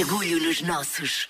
[0.00, 1.26] Orgulho nos nossos.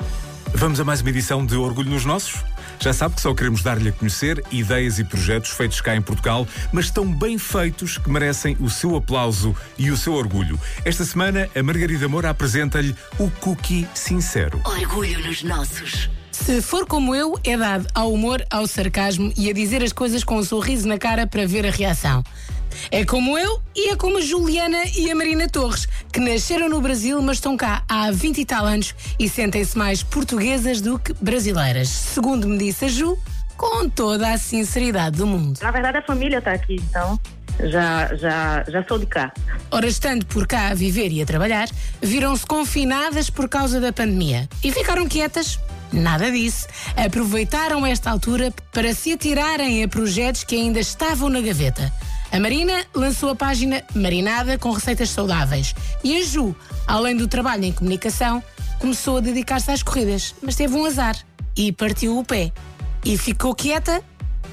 [0.55, 2.44] Vamos a mais uma edição de Orgulho nos Nossos?
[2.78, 6.46] Já sabe que só queremos dar-lhe a conhecer ideias e projetos feitos cá em Portugal,
[6.72, 10.56] mas tão bem feitos que merecem o seu aplauso e o seu orgulho.
[10.85, 14.63] Esta semana, a Margarida Moura apresenta-lhe o Cookie Sincero.
[14.65, 16.09] Orgulho nos nossos.
[16.30, 20.23] Se for como eu, é dado ao humor, ao sarcasmo e a dizer as coisas
[20.23, 22.23] com um sorriso na cara para ver a reação.
[22.91, 26.80] É como eu e é como a Juliana e a Marina Torres, que nasceram no
[26.80, 31.12] Brasil, mas estão cá há 20 e tal anos e sentem-se mais portuguesas do que
[31.14, 31.88] brasileiras.
[31.88, 33.19] Segundo me disse a Ju,
[33.56, 35.59] com toda a sinceridade do mundo.
[35.62, 37.19] Na verdade, a família está aqui, então
[37.69, 39.33] já, já, já sou de cá.
[39.70, 41.69] Ora, estando por cá a viver e a trabalhar,
[42.00, 45.58] viram-se confinadas por causa da pandemia e ficaram quietas.
[45.92, 46.66] Nada disso.
[46.97, 51.92] Aproveitaram esta altura para se atirarem a projetos que ainda estavam na gaveta.
[52.33, 55.75] A Marina lançou a página Marinada com receitas saudáveis.
[56.05, 56.55] E a Ju,
[56.87, 58.43] além do trabalho em comunicação,
[58.79, 61.17] começou a dedicar-se às corridas, mas teve um azar
[61.56, 62.53] e partiu o pé.
[63.05, 64.03] E ficou quieta?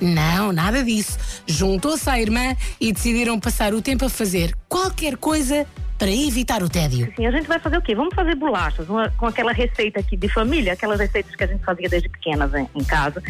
[0.01, 1.17] Não, nada disso.
[1.45, 5.65] Juntou-se à irmã e decidiram passar o tempo a fazer qualquer coisa
[5.97, 7.09] para evitar o tédio.
[7.11, 7.95] Assim, a gente vai fazer o quê?
[7.95, 11.63] Vamos fazer bolachas uma, com aquela receita aqui de família, aquelas receitas que a gente
[11.63, 13.21] fazia desde pequenas em, em casa.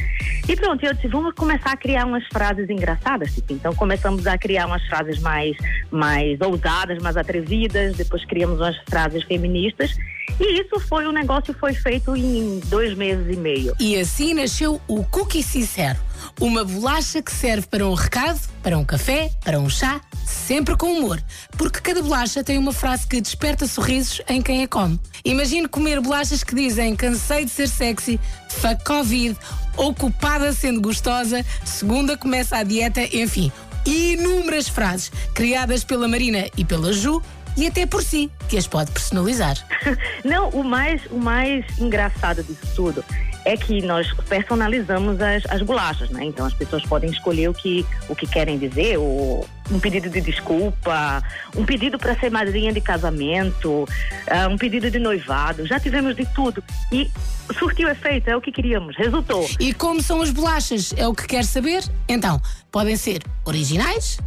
[0.48, 3.34] E pronto, eu disse, vamos começar a criar umas frases engraçadas.
[3.34, 3.54] Tipo.
[3.54, 5.56] Então começamos a criar umas frases mais,
[5.92, 9.96] mais ousadas, mais atrevidas, depois criamos umas frases feministas.
[10.40, 13.74] E isso foi, o negócio foi feito em dois meses e meio.
[13.80, 16.07] E assim nasceu o Cookie Sincero.
[16.40, 20.92] Uma bolacha que serve para um recado, para um café, para um chá, sempre com
[20.92, 21.22] humor.
[21.58, 25.00] Porque cada bolacha tem uma frase que desperta sorrisos em quem a come.
[25.26, 29.38] Imagine comer bolachas que dizem cansei de ser sexy, fuck Covid,
[29.76, 33.52] ocupada sendo gostosa, segunda começa a dieta, enfim.
[33.86, 37.22] Inúmeras frases criadas pela Marina e pela Ju
[37.58, 39.58] e até por si, que as pode personalizar.
[40.24, 43.04] Não, o mais, o mais engraçado disso tudo
[43.44, 46.26] é que nós personalizamos as, as bolachas, né?
[46.26, 50.20] Então as pessoas podem escolher o que, o que querem dizer, ou um pedido de
[50.20, 51.24] desculpa,
[51.56, 55.66] um pedido para ser madrinha de casamento, uh, um pedido de noivado.
[55.66, 56.62] Já tivemos de tudo.
[56.92, 57.10] E
[57.58, 59.50] surtiu efeito, é o que queríamos, resultou.
[59.62, 60.94] E como são as bolachas?
[60.98, 61.84] É o que quer saber?
[62.08, 64.20] Então, podem ser originais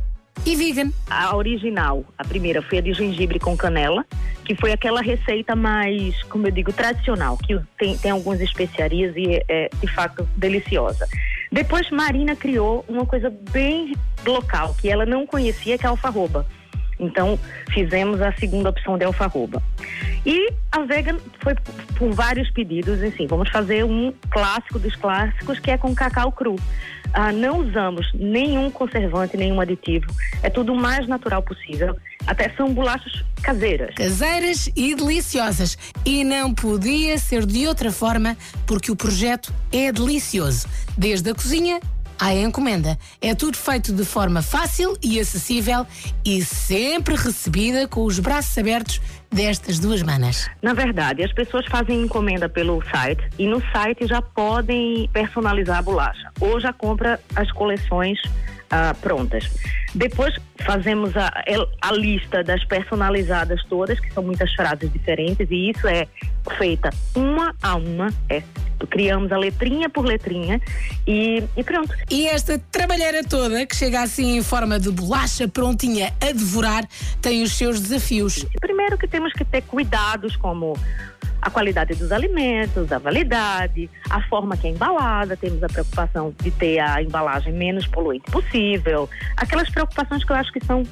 [0.47, 0.91] e vegan.
[1.09, 4.05] A original, a primeira foi a de gengibre com canela,
[4.45, 9.37] que foi aquela receita mais, como eu digo, tradicional, que tem, tem algumas especiarias e
[9.37, 11.06] é, é de fato deliciosa.
[11.53, 13.95] Depois Marina criou uma coisa bem
[14.27, 16.47] local, que ela não conhecia, que é a alfarroba.
[16.99, 17.39] Então,
[17.73, 19.62] fizemos a segunda opção de alfarroba.
[20.25, 21.54] E a vegan foi
[21.97, 26.56] por vários pedidos, assim, vamos fazer um clássico dos clássicos, que é com cacau cru.
[27.12, 30.06] Ah, não usamos nenhum conservante, nenhum aditivo.
[30.42, 31.97] É tudo o mais natural possível.
[32.26, 33.94] Até são bolachas caseiras.
[33.94, 35.76] Caseiras e deliciosas.
[36.04, 40.69] E não podia ser de outra forma, porque o projeto é delicioso.
[40.97, 41.81] Desde a cozinha
[42.20, 42.98] à encomenda.
[43.20, 45.86] É tudo feito de forma fácil e acessível
[46.25, 49.00] e sempre recebida com os braços abertos
[49.32, 50.50] destas duas manas?
[50.60, 55.82] Na verdade, as pessoas fazem encomenda pelo site e no site já podem personalizar a
[55.82, 58.20] bolacha ou já compra as coleções
[58.70, 59.50] ah, prontas.
[59.94, 61.32] Depois fazemos a,
[61.81, 66.06] a lista das personalizadas todas, que são muitas frases diferentes, e isso é
[66.56, 68.42] feita uma a uma, é
[68.87, 70.61] criamos a letrinha por letrinha
[71.07, 71.95] e, e, pronto.
[72.11, 76.85] E esta trabalheira toda, que chega assim em forma de bolacha prontinha a devorar,
[77.21, 78.45] tem os seus desafios.
[78.61, 80.77] Primeiro que temos que ter cuidados como
[81.43, 86.51] a qualidade dos alimentos, a validade, a forma que é embalada, temos a preocupação de
[86.51, 90.83] ter a embalagem menos poluente possível, aquelas preocupações que eu acho que são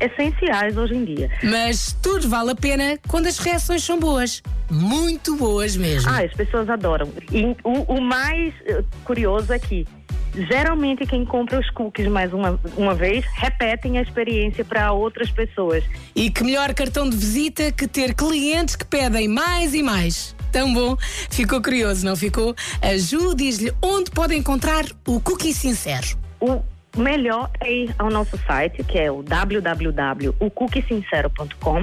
[0.00, 1.30] essenciais hoje em dia.
[1.42, 4.42] Mas tudo vale a pena quando as reações são boas.
[4.70, 6.10] Muito boas mesmo.
[6.10, 7.08] Ah, as pessoas adoram.
[7.32, 9.86] E o, o mais eh, curioso é que
[10.34, 15.82] geralmente quem compra os cookies mais uma, uma vez repetem a experiência para outras pessoas.
[16.14, 20.36] E que melhor cartão de visita que ter clientes que pedem mais e mais.
[20.52, 20.96] Tão bom.
[21.30, 22.54] Ficou curioso, não ficou?
[22.80, 26.06] A Ju diz-lhe onde pode encontrar o cookie sincero.
[26.40, 26.62] O
[26.98, 31.82] melhor é ir ao nosso site, que é o www.ocookiesincero.com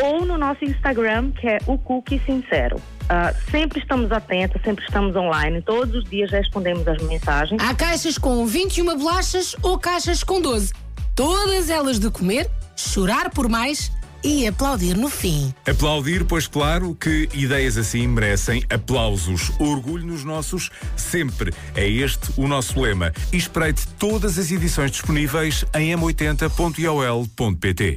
[0.00, 2.76] ou no nosso Instagram, que é o Cookie Sincero.
[2.76, 7.62] Uh, sempre estamos atentos, sempre estamos online, todos os dias respondemos as mensagens.
[7.62, 10.72] Há caixas com 21 bolachas ou caixas com 12.
[11.14, 13.92] Todas elas de comer, chorar por mais
[14.24, 15.52] e aplaudir no fim.
[15.66, 19.50] Aplaudir, pois claro que ideias assim merecem aplausos.
[19.58, 21.52] Orgulho nos nossos, sempre.
[21.74, 23.12] É este o nosso lema.
[23.32, 27.96] E espreite todas as edições disponíveis em m80.ol.pt.